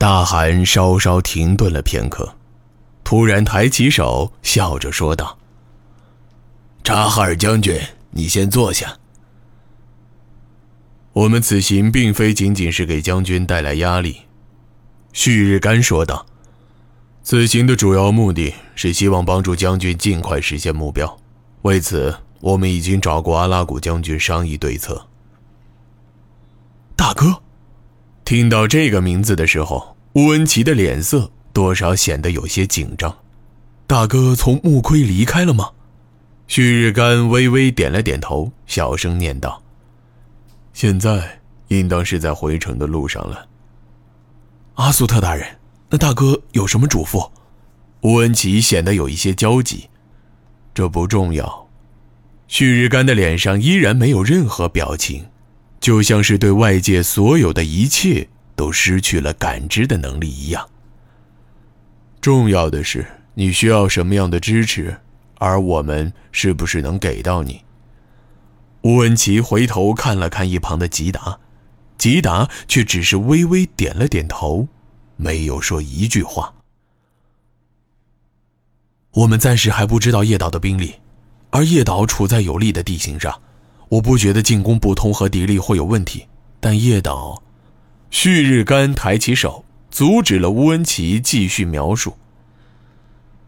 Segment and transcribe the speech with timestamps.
[0.00, 2.34] 大汗稍稍停顿了片刻，
[3.04, 5.36] 突然抬起手，笑着说道
[6.82, 7.78] ：“查哈尔将军，
[8.12, 8.96] 你先坐下。
[11.12, 14.22] 我们此行并非仅仅是给将军带来压力。”
[15.12, 16.24] 旭日干说道
[17.22, 21.14] ：“此行的主要目的是希望帮助将军尽快实现目标。
[21.60, 25.08] 为此，我们已经找过阿拉古将军商议对策。”
[26.96, 27.42] 大哥。
[28.30, 33.12] 听到这个名字的时候，乌恩奇的脸色多少显得有些紧张。
[33.88, 35.68] 大哥从木盔离开了吗？
[36.46, 39.60] 旭日干微微点了点头，小声念道
[40.72, 43.48] ：“现在应当是在回城的路上了。”
[44.78, 45.44] 阿苏特大人，
[45.88, 47.28] 那大哥有什么嘱咐？
[48.02, 49.90] 乌恩奇显得有一些焦急。
[50.72, 51.68] 这不重要。
[52.46, 55.26] 旭日干的脸上依然没有任何表情。
[55.80, 60.68] 就像是对外界所有的一切都失去了感知的能力一样。
[62.20, 64.98] 重要的是你需要什么样的支持，
[65.38, 67.64] 而我们是不是能给到你？
[68.82, 71.38] 乌恩奇回头看了看一旁的吉达，
[71.96, 74.68] 吉达却只是微微点了点头，
[75.16, 76.54] 没有说一句话。
[79.12, 80.94] 我们暂时还不知道叶岛的兵力，
[81.50, 83.40] 而叶岛处在有利的地形上。
[83.90, 86.26] 我不觉得进攻不通和敌力会有问题，
[86.60, 87.42] 但叶岛，
[88.08, 92.16] 旭日干抬起手阻止了乌恩奇继续描述。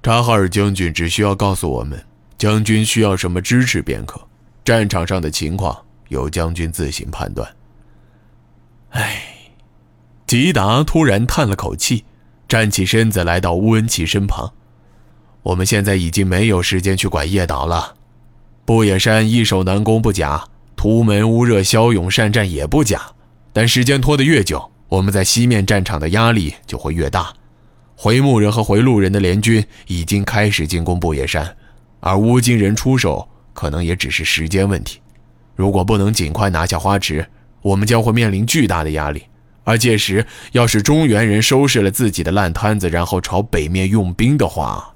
[0.02, 2.04] 查哈尔将军只需要告诉我们
[2.36, 4.20] 将军需要什么支持便可，
[4.64, 7.48] 战场上的情况由将军自行判断。
[8.90, 9.22] 唉，
[10.26, 12.04] 吉达突然叹了口气，
[12.48, 14.52] 站起身子来到乌恩奇身旁。
[15.44, 17.94] 我们现在已经没有时间去管叶岛了。
[18.64, 20.44] 不野山易守难攻不假，
[20.76, 23.02] 图门乌热骁勇善战也不假，
[23.52, 27.32] 但时间拖得越久，我们在西面战场的压力就会越大。
[27.96, 31.56] 回牧人和回路人的联军已经开始进攻不野山，
[32.00, 35.00] 而乌金人出手可能也只是时间问题。
[35.56, 37.26] 如果不能尽快拿下花池，
[37.62, 39.24] 我们将会面临巨大的压力。
[39.64, 44.91] 而届时，要是中原人收拾了自己的烂摊子，然后朝北面用兵的话，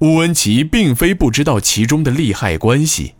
[0.00, 3.14] 乌恩奇并非不知道其中的利害关系，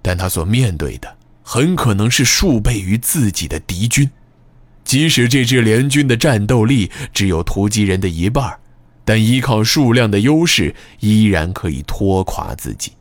[0.00, 4.10] 但他所面对的很可能是数倍于自己的敌军。
[4.82, 8.58] 即使这支联军的战斗力只有突击人的一半，
[9.04, 12.92] 但依靠数量的优势，依然可以拖垮自己。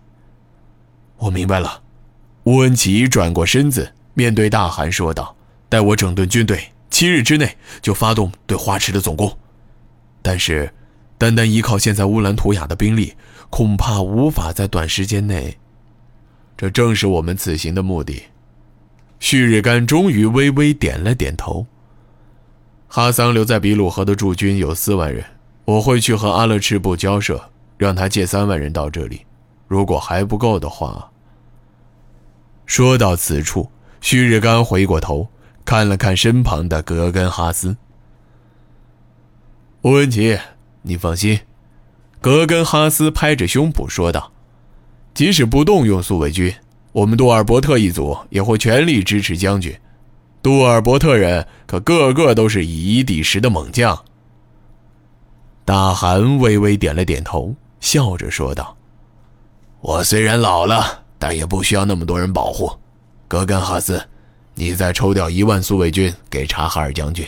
[1.17, 1.83] 我明白了，
[2.43, 5.33] 乌恩奇转过身子，面对大汗说道
[5.69, 9.37] ：“待我整顿军队，七日之内就发动对花池的总攻。
[10.21, 10.69] 但是。”
[11.17, 13.13] 单单依靠现在乌兰图雅的兵力，
[13.49, 15.57] 恐怕无法在短时间内。
[16.57, 18.23] 这正是我们此行的目的。
[19.19, 21.65] 旭日干终于微微点了点头。
[22.87, 25.23] 哈桑留在比鲁河的驻军有四万人，
[25.65, 29.25] 我会去和阿勒赤部交涉，让他借三万人到这里。
[29.67, 31.11] 如果还不够的话，
[32.65, 35.27] 说到此处，旭日干回过头
[35.65, 37.75] 看了看身旁的格根哈斯，
[39.81, 40.37] 乌文奇。
[40.88, 41.40] 你放心，
[42.22, 44.31] 格根哈斯拍着胸脯说道
[45.16, 46.53] ：“即使不动用苏卫军，
[46.91, 49.75] 我们杜尔伯特一族也会全力支持将军。
[50.44, 54.00] 杜尔伯特人可个个都是以一敌十的猛将。”
[55.66, 58.78] 大汗微微点了点头，笑着说道
[59.81, 62.72] ：“我虽然老了，但也不需要那么多人保护。
[63.28, 64.00] 格根哈斯，
[64.53, 67.25] 你再抽调一万苏卫军给查哈尔将军，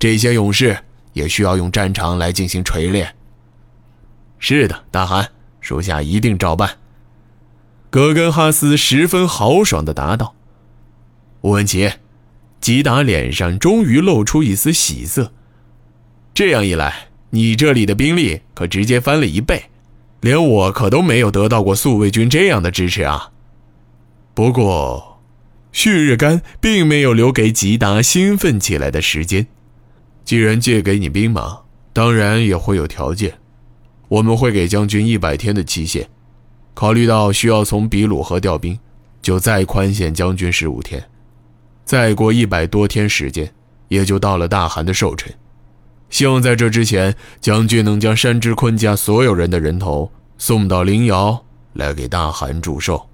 [0.00, 0.76] 这些勇士。”
[1.18, 3.14] 也需要用战场来进行锤炼。
[4.38, 6.78] 是的，大汗，属下一定照办。
[7.90, 10.36] 格根哈斯十分豪爽地答道。
[11.40, 11.90] 乌文奇，
[12.60, 15.32] 吉达脸上终于露出一丝喜色。
[16.32, 19.64] 这样一来，你这里的兵力可直接翻了一倍，
[20.20, 23.32] 连我可都没有得到过宿卫军这样的支持啊。
[24.34, 25.20] 不过，
[25.72, 29.48] 旭日干并没有留给吉达兴奋起来的时间。
[30.28, 31.60] 既然借给你兵马，
[31.94, 33.38] 当然也会有条件。
[34.08, 36.06] 我们会给将军一百天的期限，
[36.74, 38.78] 考虑到需要从比鲁河调兵，
[39.22, 41.02] 就再宽限将军十五天。
[41.82, 43.50] 再过一百多天时间，
[43.88, 45.32] 也就到了大汗的寿辰。
[46.10, 51.42] 希望在这之前，将军能将山之坤家所有人的人头送到灵窑
[51.72, 53.08] 来给大汗祝寿。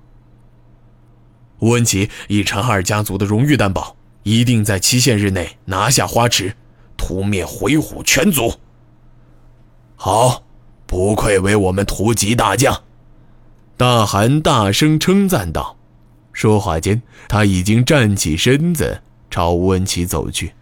[1.61, 3.95] 乌文奇以查哈尔家族的荣誉担保，
[4.25, 6.57] 一定在期限日内拿下花池。
[7.05, 8.55] 屠灭回虎全族。
[9.95, 10.43] 好，
[10.87, 12.83] 不愧为我们突吉大将。
[13.77, 15.77] 大汗大声称赞道。
[16.33, 20.55] 说话间，他已经站起身子，朝乌恩奇走去。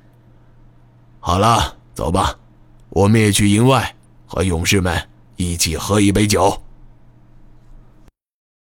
[1.20, 2.36] 好了，走吧，
[2.88, 3.94] 我们也去营外
[4.26, 5.00] 和勇士们
[5.36, 6.61] 一起喝一杯酒。